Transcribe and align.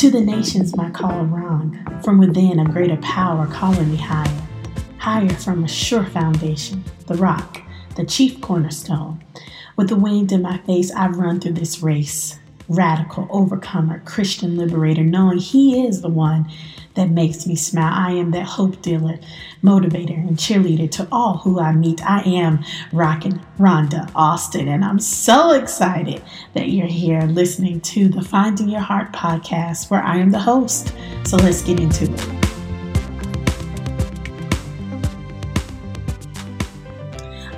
To 0.00 0.10
the 0.10 0.22
nations, 0.22 0.74
my 0.74 0.88
call 0.88 1.26
rung. 1.26 1.78
From 2.02 2.16
within, 2.16 2.58
a 2.58 2.64
greater 2.64 2.96
power 3.02 3.46
calling 3.46 3.90
me 3.90 3.98
higher. 3.98 4.42
Higher 4.96 5.28
from 5.28 5.62
a 5.62 5.68
sure 5.68 6.06
foundation, 6.06 6.82
the 7.06 7.16
rock, 7.16 7.60
the 7.96 8.06
chief 8.06 8.40
cornerstone. 8.40 9.22
With 9.76 9.90
the 9.90 9.96
wind 9.96 10.32
in 10.32 10.40
my 10.40 10.56
face, 10.56 10.90
I 10.90 11.08
run 11.08 11.38
through 11.38 11.52
this 11.52 11.82
race. 11.82 12.38
Radical, 12.70 13.26
overcomer, 13.30 13.98
Christian 14.04 14.56
liberator, 14.56 15.02
knowing 15.02 15.38
He 15.38 15.84
is 15.84 16.02
the 16.02 16.08
one 16.08 16.48
that 16.94 17.10
makes 17.10 17.44
me 17.44 17.56
smile. 17.56 17.92
I 17.92 18.12
am 18.12 18.30
that 18.30 18.44
hope 18.44 18.80
dealer, 18.80 19.18
motivator, 19.60 20.16
and 20.16 20.36
cheerleader 20.36 20.88
to 20.92 21.08
all 21.10 21.38
who 21.38 21.58
I 21.58 21.72
meet. 21.72 22.00
I 22.08 22.20
am 22.22 22.64
Rockin' 22.92 23.40
Rhonda 23.58 24.08
Austin, 24.14 24.68
and 24.68 24.84
I'm 24.84 25.00
so 25.00 25.50
excited 25.50 26.22
that 26.54 26.68
you're 26.68 26.86
here 26.86 27.22
listening 27.22 27.80
to 27.80 28.08
the 28.08 28.22
Finding 28.22 28.68
Your 28.68 28.82
Heart 28.82 29.12
podcast, 29.12 29.90
where 29.90 30.04
I 30.04 30.18
am 30.18 30.30
the 30.30 30.38
host. 30.38 30.94
So 31.24 31.38
let's 31.38 31.62
get 31.62 31.80
into 31.80 32.04
it. 32.04 32.28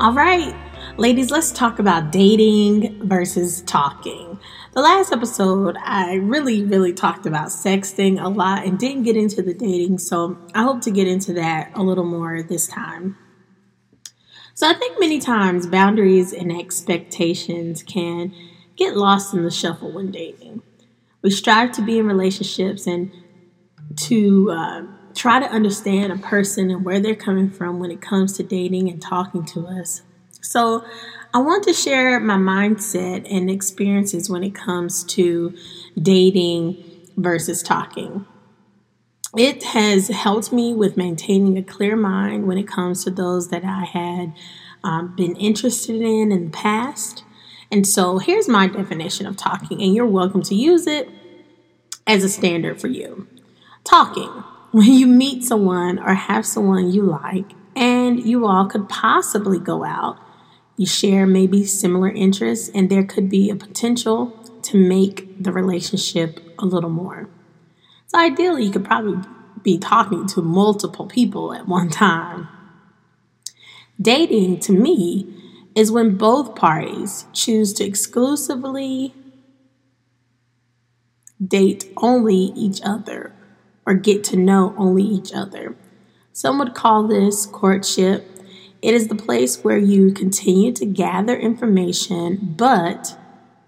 All 0.00 0.14
right, 0.14 0.54
ladies, 0.96 1.30
let's 1.30 1.52
talk 1.52 1.78
about 1.78 2.12
dating 2.12 3.06
versus 3.06 3.62
talking. 3.62 4.38
The 4.72 4.80
last 4.80 5.12
episode, 5.12 5.76
I 5.82 6.14
really, 6.14 6.62
really 6.62 6.92
talked 6.92 7.26
about 7.26 7.48
sexting 7.48 8.22
a 8.22 8.28
lot 8.28 8.66
and 8.66 8.78
didn't 8.78 9.04
get 9.04 9.16
into 9.16 9.42
the 9.42 9.54
dating, 9.54 9.98
so 9.98 10.38
I 10.54 10.62
hope 10.62 10.80
to 10.82 10.90
get 10.90 11.06
into 11.08 11.32
that 11.34 11.72
a 11.74 11.82
little 11.82 12.04
more 12.04 12.42
this 12.42 12.66
time. 12.66 13.16
So, 14.54 14.68
I 14.68 14.74
think 14.74 15.00
many 15.00 15.18
times 15.18 15.66
boundaries 15.66 16.32
and 16.32 16.52
expectations 16.52 17.82
can 17.82 18.34
get 18.76 18.96
lost 18.96 19.34
in 19.34 19.44
the 19.44 19.50
shuffle 19.50 19.92
when 19.92 20.10
dating. 20.10 20.62
We 21.22 21.30
strive 21.30 21.72
to 21.72 21.82
be 21.82 21.98
in 21.98 22.06
relationships 22.06 22.86
and 22.86 23.10
to 23.96 24.50
uh, 24.50 24.82
try 25.14 25.40
to 25.40 25.46
understand 25.46 26.12
a 26.12 26.18
person 26.18 26.70
and 26.70 26.84
where 26.84 27.00
they're 27.00 27.14
coming 27.14 27.50
from 27.50 27.78
when 27.78 27.90
it 27.90 28.00
comes 28.00 28.36
to 28.36 28.42
dating 28.42 28.88
and 28.90 29.00
talking 29.00 29.44
to 29.46 29.66
us. 29.66 30.02
So, 30.42 30.84
I 31.34 31.38
want 31.38 31.64
to 31.64 31.72
share 31.72 32.20
my 32.20 32.36
mindset 32.36 33.26
and 33.30 33.48
experiences 33.48 34.28
when 34.28 34.44
it 34.44 34.54
comes 34.54 35.02
to 35.04 35.56
dating 35.96 36.84
versus 37.16 37.62
talking. 37.62 38.26
It 39.34 39.62
has 39.62 40.08
helped 40.08 40.52
me 40.52 40.74
with 40.74 40.98
maintaining 40.98 41.56
a 41.56 41.62
clear 41.62 41.96
mind 41.96 42.46
when 42.46 42.58
it 42.58 42.68
comes 42.68 43.02
to 43.04 43.10
those 43.10 43.48
that 43.48 43.64
I 43.64 43.84
had 43.84 44.34
um, 44.84 45.16
been 45.16 45.34
interested 45.36 46.02
in 46.02 46.32
in 46.32 46.46
the 46.46 46.50
past. 46.50 47.24
And 47.70 47.86
so 47.86 48.18
here's 48.18 48.46
my 48.46 48.66
definition 48.66 49.26
of 49.26 49.38
talking, 49.38 49.80
and 49.80 49.94
you're 49.94 50.04
welcome 50.04 50.42
to 50.42 50.54
use 50.54 50.86
it 50.86 51.08
as 52.06 52.24
a 52.24 52.28
standard 52.28 52.78
for 52.78 52.88
you. 52.88 53.26
Talking, 53.84 54.28
when 54.72 54.92
you 54.92 55.06
meet 55.06 55.44
someone 55.44 55.98
or 55.98 56.12
have 56.12 56.44
someone 56.44 56.90
you 56.90 57.04
like, 57.04 57.52
and 57.74 58.22
you 58.22 58.46
all 58.46 58.66
could 58.66 58.90
possibly 58.90 59.58
go 59.58 59.82
out 59.82 60.18
you 60.76 60.86
share 60.86 61.26
maybe 61.26 61.64
similar 61.64 62.08
interests, 62.08 62.70
and 62.74 62.90
there 62.90 63.04
could 63.04 63.28
be 63.28 63.50
a 63.50 63.56
potential 63.56 64.30
to 64.62 64.76
make 64.76 65.42
the 65.42 65.52
relationship 65.52 66.40
a 66.58 66.64
little 66.64 66.90
more. 66.90 67.28
So, 68.06 68.18
ideally, 68.18 68.64
you 68.64 68.70
could 68.70 68.84
probably 68.84 69.22
be 69.62 69.78
talking 69.78 70.26
to 70.28 70.42
multiple 70.42 71.06
people 71.06 71.52
at 71.54 71.68
one 71.68 71.88
time. 71.90 72.48
Dating, 74.00 74.58
to 74.60 74.72
me, 74.72 75.32
is 75.74 75.92
when 75.92 76.16
both 76.16 76.54
parties 76.54 77.26
choose 77.32 77.72
to 77.74 77.84
exclusively 77.84 79.14
date 81.44 81.90
only 81.96 82.36
each 82.36 82.80
other 82.84 83.32
or 83.86 83.94
get 83.94 84.22
to 84.24 84.36
know 84.36 84.74
only 84.76 85.02
each 85.02 85.32
other. 85.32 85.76
Some 86.32 86.58
would 86.58 86.74
call 86.74 87.06
this 87.06 87.46
courtship, 87.46 88.26
it 88.82 88.94
is 88.94 89.06
the 89.06 89.14
place 89.14 89.62
where 89.62 89.78
you 89.78 90.12
continue 90.12 90.72
to 90.72 90.84
gather 90.84 91.36
information, 91.36 92.54
but 92.56 93.16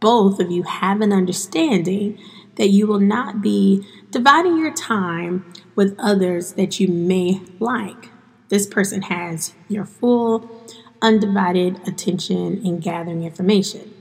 both 0.00 0.38
of 0.38 0.50
you 0.50 0.62
have 0.64 1.00
an 1.00 1.12
understanding 1.12 2.18
that 2.56 2.68
you 2.68 2.86
will 2.86 3.00
not 3.00 3.40
be 3.40 3.86
dividing 4.10 4.58
your 4.58 4.72
time 4.72 5.50
with 5.74 5.96
others 5.98 6.52
that 6.52 6.78
you 6.78 6.88
may 6.88 7.40
like. 7.58 8.10
This 8.48 8.66
person 8.66 9.02
has 9.02 9.54
your 9.68 9.86
full, 9.86 10.66
undivided 11.00 11.86
attention 11.88 12.64
in 12.66 12.78
gathering 12.78 13.22
information. 13.22 13.94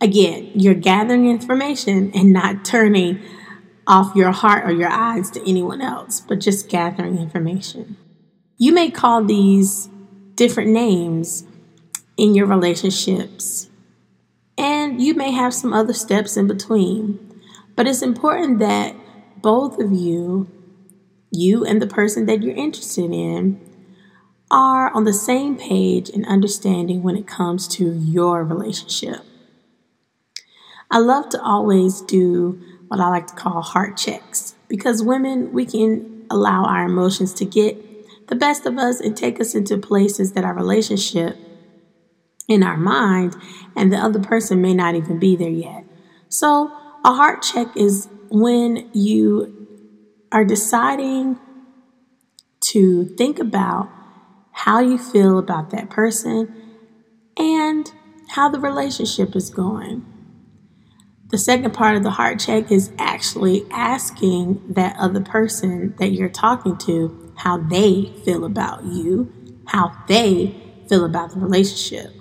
Again, 0.00 0.50
you're 0.54 0.74
gathering 0.74 1.28
information 1.28 2.10
and 2.14 2.32
not 2.32 2.64
turning 2.64 3.20
off 3.86 4.16
your 4.16 4.30
heart 4.30 4.64
or 4.64 4.72
your 4.72 4.90
eyes 4.90 5.30
to 5.32 5.48
anyone 5.48 5.80
else, 5.80 6.20
but 6.20 6.40
just 6.40 6.68
gathering 6.68 7.18
information. 7.18 7.96
You 8.56 8.72
may 8.72 8.90
call 8.90 9.24
these 9.24 9.88
different 10.42 10.70
names 10.70 11.44
in 12.16 12.34
your 12.34 12.46
relationships. 12.46 13.70
And 14.58 15.00
you 15.00 15.14
may 15.14 15.30
have 15.30 15.54
some 15.54 15.72
other 15.72 15.92
steps 15.92 16.36
in 16.36 16.48
between. 16.48 17.40
But 17.76 17.86
it's 17.86 18.02
important 18.02 18.58
that 18.58 18.96
both 19.36 19.78
of 19.78 19.92
you, 19.92 20.50
you 21.30 21.64
and 21.64 21.80
the 21.80 21.86
person 21.86 22.26
that 22.26 22.42
you're 22.42 22.56
interested 22.56 23.12
in, 23.12 23.60
are 24.50 24.92
on 24.92 25.04
the 25.04 25.12
same 25.12 25.56
page 25.56 26.10
and 26.10 26.26
understanding 26.26 27.04
when 27.04 27.16
it 27.16 27.28
comes 27.28 27.68
to 27.76 27.92
your 27.92 28.42
relationship. 28.42 29.20
I 30.90 30.98
love 30.98 31.28
to 31.28 31.40
always 31.40 32.00
do 32.00 32.60
what 32.88 32.98
I 32.98 33.08
like 33.10 33.28
to 33.28 33.34
call 33.34 33.62
heart 33.62 33.96
checks 33.96 34.56
because 34.66 35.04
women, 35.04 35.52
we 35.52 35.66
can 35.66 36.26
allow 36.30 36.64
our 36.64 36.84
emotions 36.84 37.32
to 37.34 37.44
get 37.44 37.91
the 38.32 38.38
best 38.38 38.64
of 38.64 38.78
us 38.78 38.98
and 38.98 39.14
take 39.14 39.38
us 39.42 39.54
into 39.54 39.76
places 39.76 40.32
that 40.32 40.42
our 40.42 40.54
relationship 40.54 41.36
in 42.48 42.62
our 42.62 42.78
mind 42.78 43.36
and 43.76 43.92
the 43.92 43.96
other 43.98 44.20
person 44.20 44.62
may 44.62 44.72
not 44.72 44.94
even 44.94 45.18
be 45.18 45.36
there 45.36 45.50
yet. 45.50 45.84
So, 46.30 46.72
a 47.04 47.12
heart 47.12 47.42
check 47.42 47.76
is 47.76 48.08
when 48.30 48.88
you 48.94 49.68
are 50.32 50.46
deciding 50.46 51.38
to 52.60 53.04
think 53.18 53.38
about 53.38 53.90
how 54.52 54.80
you 54.80 54.96
feel 54.96 55.38
about 55.38 55.68
that 55.68 55.90
person 55.90 56.54
and 57.36 57.92
how 58.30 58.48
the 58.48 58.58
relationship 58.58 59.36
is 59.36 59.50
going. 59.50 60.06
The 61.28 61.36
second 61.36 61.74
part 61.74 61.98
of 61.98 62.02
the 62.02 62.12
heart 62.12 62.40
check 62.40 62.72
is 62.72 62.92
actually 62.98 63.66
asking 63.70 64.72
that 64.72 64.96
other 64.98 65.20
person 65.20 65.94
that 65.98 66.12
you're 66.12 66.30
talking 66.30 66.78
to 66.78 67.21
how 67.36 67.58
they 67.58 68.12
feel 68.24 68.44
about 68.44 68.84
you, 68.84 69.32
how 69.66 69.92
they 70.08 70.54
feel 70.88 71.04
about 71.04 71.30
the 71.30 71.40
relationship. 71.40 72.12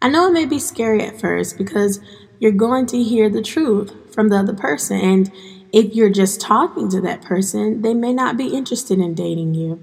I 0.00 0.08
know 0.08 0.28
it 0.28 0.32
may 0.32 0.46
be 0.46 0.58
scary 0.58 1.02
at 1.02 1.20
first 1.20 1.56
because 1.56 2.00
you're 2.38 2.52
going 2.52 2.86
to 2.86 3.02
hear 3.02 3.30
the 3.30 3.42
truth 3.42 4.14
from 4.14 4.28
the 4.28 4.36
other 4.36 4.54
person. 4.54 5.00
And 5.00 5.32
if 5.72 5.94
you're 5.94 6.10
just 6.10 6.40
talking 6.40 6.88
to 6.90 7.00
that 7.00 7.22
person, 7.22 7.82
they 7.82 7.94
may 7.94 8.12
not 8.12 8.36
be 8.36 8.48
interested 8.48 8.98
in 8.98 9.14
dating 9.14 9.54
you. 9.54 9.82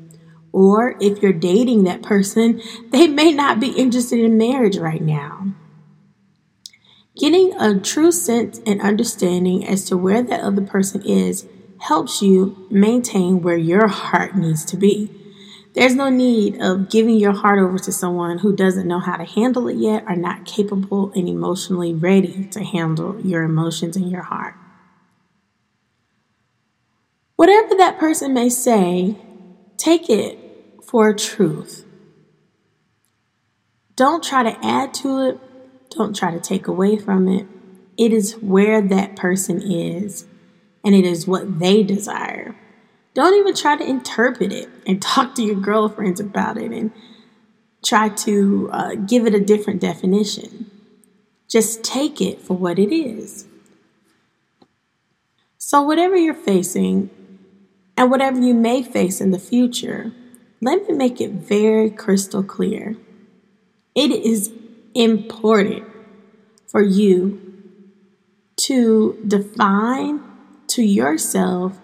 Or 0.51 0.95
if 0.99 1.21
you're 1.21 1.33
dating 1.33 1.85
that 1.85 2.03
person, 2.03 2.61
they 2.91 3.07
may 3.07 3.31
not 3.31 3.59
be 3.59 3.69
interested 3.69 4.19
in 4.19 4.37
marriage 4.37 4.77
right 4.77 5.01
now. 5.01 5.47
Getting 7.17 7.53
a 7.59 7.79
true 7.79 8.11
sense 8.11 8.61
and 8.65 8.81
understanding 8.81 9.67
as 9.67 9.85
to 9.85 9.97
where 9.97 10.23
that 10.23 10.41
other 10.41 10.61
person 10.61 11.01
is 11.01 11.45
helps 11.81 12.21
you 12.21 12.67
maintain 12.69 13.41
where 13.41 13.57
your 13.57 13.87
heart 13.87 14.35
needs 14.35 14.63
to 14.65 14.77
be. 14.77 15.09
There's 15.73 15.95
no 15.95 16.09
need 16.09 16.61
of 16.61 16.89
giving 16.89 17.15
your 17.15 17.33
heart 17.33 17.57
over 17.57 17.79
to 17.79 17.91
someone 17.91 18.39
who 18.39 18.55
doesn't 18.55 18.87
know 18.87 18.99
how 18.99 19.15
to 19.15 19.23
handle 19.23 19.67
it 19.67 19.77
yet 19.77 20.03
or 20.07 20.15
not 20.15 20.45
capable 20.45 21.11
and 21.15 21.27
emotionally 21.27 21.93
ready 21.93 22.45
to 22.51 22.63
handle 22.63 23.19
your 23.21 23.43
emotions 23.43 23.95
and 23.95 24.11
your 24.11 24.21
heart. 24.21 24.53
Whatever 27.35 27.75
that 27.75 27.97
person 27.97 28.33
may 28.33 28.49
say, 28.49 29.15
take 29.77 30.09
it 30.09 30.37
for 30.83 31.13
truth. 31.13 31.85
Don't 33.95 34.23
try 34.23 34.43
to 34.43 34.65
add 34.65 34.93
to 34.95 35.21
it, 35.27 35.39
don't 35.89 36.15
try 36.15 36.31
to 36.31 36.39
take 36.39 36.67
away 36.67 36.97
from 36.97 37.27
it. 37.27 37.47
It 37.97 38.13
is 38.13 38.33
where 38.37 38.81
that 38.81 39.15
person 39.15 39.61
is 39.61 40.25
and 40.83 40.95
it 40.95 41.05
is 41.05 41.27
what 41.27 41.59
they 41.59 41.83
desire. 41.83 42.55
Don't 43.13 43.35
even 43.35 43.53
try 43.53 43.75
to 43.75 43.87
interpret 43.87 44.51
it 44.51 44.69
and 44.87 45.01
talk 45.01 45.35
to 45.35 45.43
your 45.43 45.55
girlfriends 45.55 46.19
about 46.19 46.57
it 46.57 46.71
and 46.71 46.91
try 47.83 48.09
to 48.09 48.69
uh, 48.71 48.95
give 48.95 49.25
it 49.25 49.33
a 49.33 49.39
different 49.39 49.81
definition. 49.81 50.69
Just 51.47 51.83
take 51.83 52.21
it 52.21 52.41
for 52.41 52.55
what 52.55 52.79
it 52.79 52.93
is. 52.93 53.45
So, 55.57 55.81
whatever 55.81 56.15
you're 56.15 56.33
facing 56.33 57.09
and 57.97 58.09
whatever 58.09 58.39
you 58.39 58.53
may 58.53 58.81
face 58.81 59.19
in 59.19 59.31
the 59.31 59.39
future, 59.39 60.13
let 60.61 60.87
me 60.87 60.93
make 60.95 61.19
it 61.19 61.31
very 61.31 61.89
crystal 61.89 62.43
clear. 62.43 62.95
It 63.93 64.11
is 64.11 64.51
important 64.93 65.85
for 66.67 66.81
you 66.81 67.41
to 68.57 69.21
define 69.27 70.30
to 70.71 70.83
yourself 70.83 71.77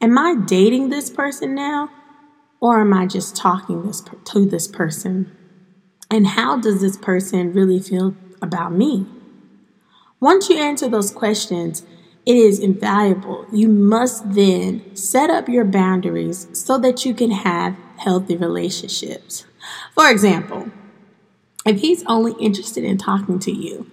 Am 0.00 0.18
I 0.18 0.34
dating 0.34 0.90
this 0.90 1.08
person 1.08 1.54
now? 1.54 1.90
Or 2.60 2.80
am 2.80 2.92
I 2.92 3.06
just 3.06 3.34
talking 3.34 3.86
this 3.86 4.02
to 4.24 4.46
this 4.46 4.68
person? 4.68 5.34
And 6.10 6.26
how 6.26 6.58
does 6.58 6.80
this 6.80 6.96
person 6.96 7.52
really 7.52 7.80
feel 7.80 8.14
about 8.42 8.72
me? 8.72 9.06
Once 10.20 10.48
you 10.48 10.58
answer 10.58 10.88
those 10.88 11.10
questions, 11.10 11.82
it 12.26 12.36
is 12.36 12.58
invaluable. 12.58 13.46
You 13.52 13.68
must 13.68 14.34
then 14.34 14.94
set 14.94 15.30
up 15.30 15.48
your 15.48 15.64
boundaries 15.64 16.46
so 16.52 16.78
that 16.78 17.04
you 17.04 17.14
can 17.14 17.30
have 17.30 17.76
healthy 17.96 18.36
relationships. 18.36 19.46
For 19.94 20.10
example, 20.10 20.70
if 21.64 21.80
he's 21.80 22.04
only 22.04 22.32
interested 22.38 22.84
in 22.84 22.98
talking 22.98 23.38
to 23.40 23.52
you, 23.52 23.90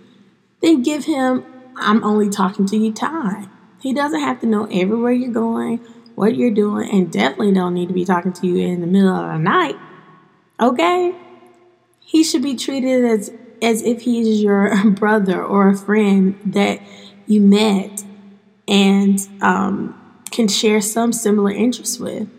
then 0.62 0.84
give 0.84 1.06
him, 1.06 1.45
I'm 1.78 2.04
only 2.04 2.30
talking 2.30 2.66
to 2.68 2.78
you 2.78 2.92
time. 2.92 3.50
He 3.83 3.94
doesn't 3.94 4.21
have 4.21 4.39
to 4.39 4.47
know 4.47 4.63
everywhere 4.71 5.12
you're 5.12 5.30
going, 5.30 5.80
what 6.15 6.38
you're 6.38 6.51
doing, 6.51 6.89
and 6.89 7.12
definitely 7.12 7.51
don't 7.51 7.74
need 7.74 7.89
to 7.89 7.94
be 7.94 8.06
talking 8.06 8.31
to 8.31 8.47
you 8.47 8.65
in 8.65 8.80
the 8.80 8.88
middle 8.88 9.13
of 9.13 9.33
the 9.33 9.38
night. 9.38 9.75
Okay? 10.57 11.13
He 12.00 12.24
should 12.24 12.41
be 12.41 12.56
treated 12.56 13.03
as 13.03 13.30
as 13.62 13.81
if 13.81 14.01
he 14.01 14.21
is 14.21 14.41
your 14.41 14.89
brother 14.91 15.44
or 15.44 15.68
a 15.68 15.77
friend 15.77 16.39
that 16.45 16.81
you 17.27 17.41
met 17.41 18.06
and 18.69 19.19
um, 19.41 20.21
can 20.31 20.47
share 20.47 20.80
some 20.80 21.12
similar 21.12 21.51
interests 21.51 22.00
with, 22.00 22.30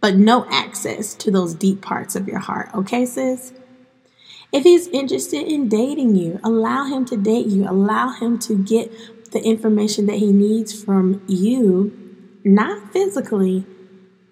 but 0.00 0.14
no 0.14 0.46
access 0.50 1.14
to 1.14 1.32
those 1.32 1.54
deep 1.54 1.82
parts 1.82 2.14
of 2.14 2.28
your 2.28 2.38
heart. 2.38 2.68
Okay, 2.74 3.04
sis? 3.06 3.52
If 4.52 4.62
he's 4.62 4.86
interested 4.88 5.48
in 5.48 5.68
dating 5.68 6.14
you, 6.14 6.38
allow 6.44 6.84
him 6.84 7.04
to 7.06 7.16
date 7.16 7.46
you, 7.46 7.68
allow 7.68 8.10
him 8.10 8.38
to 8.40 8.56
get 8.56 8.92
the 9.36 9.42
information 9.46 10.06
that 10.06 10.16
he 10.16 10.32
needs 10.32 10.72
from 10.82 11.22
you, 11.26 11.92
not 12.42 12.90
physically, 12.90 13.66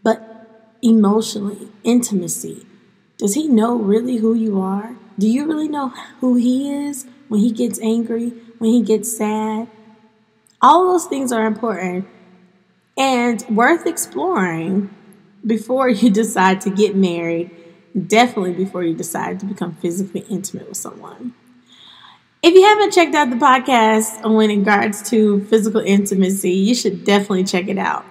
but 0.02 0.78
emotionally, 0.82 1.68
intimacy. 1.82 2.64
Does 3.18 3.34
he 3.34 3.46
know 3.46 3.76
really 3.76 4.16
who 4.16 4.32
you 4.32 4.62
are? 4.62 4.96
Do 5.18 5.28
you 5.28 5.46
really 5.46 5.68
know 5.68 5.88
who 6.20 6.36
he 6.36 6.72
is 6.72 7.06
when 7.28 7.40
he 7.40 7.52
gets 7.52 7.78
angry, 7.80 8.30
when 8.56 8.70
he 8.70 8.80
gets 8.80 9.14
sad? 9.14 9.68
All 10.62 10.90
those 10.90 11.04
things 11.04 11.32
are 11.32 11.44
important 11.44 12.08
and 12.96 13.44
worth 13.50 13.86
exploring 13.86 14.88
before 15.46 15.90
you 15.90 16.08
decide 16.22 16.62
to 16.62 16.70
get 16.70 16.96
married, 16.96 17.50
definitely 18.06 18.54
before 18.54 18.82
you 18.82 18.94
decide 18.94 19.38
to 19.40 19.46
become 19.46 19.74
physically 19.74 20.24
intimate 20.30 20.66
with 20.66 20.78
someone. 20.78 21.34
If 22.46 22.52
you 22.52 22.62
haven't 22.62 22.92
checked 22.92 23.14
out 23.14 23.30
the 23.30 23.36
podcast 23.36 24.30
when 24.30 24.50
in 24.50 24.58
regards 24.58 25.08
to 25.08 25.42
physical 25.46 25.80
intimacy, 25.80 26.50
you 26.50 26.74
should 26.74 27.02
definitely 27.02 27.44
check 27.44 27.68
it 27.68 27.78
out. 27.78 28.04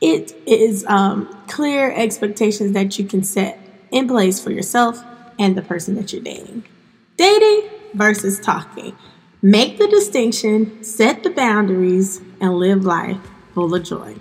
It 0.00 0.36
is 0.46 0.84
um, 0.86 1.26
clear 1.48 1.90
expectations 1.90 2.74
that 2.74 2.96
you 2.96 3.04
can 3.04 3.24
set 3.24 3.58
in 3.90 4.06
place 4.06 4.38
for 4.40 4.52
yourself 4.52 5.02
and 5.36 5.56
the 5.56 5.62
person 5.62 5.96
that 5.96 6.12
you're 6.12 6.22
dating. 6.22 6.62
Dating 7.16 7.68
versus 7.92 8.38
talking. 8.38 8.96
Make 9.42 9.78
the 9.78 9.88
distinction, 9.88 10.84
set 10.84 11.24
the 11.24 11.30
boundaries, 11.30 12.20
and 12.40 12.60
live 12.60 12.84
life 12.84 13.18
full 13.52 13.74
of 13.74 13.82
joy. 13.82 14.14